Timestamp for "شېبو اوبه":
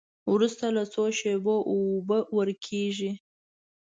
1.19-2.19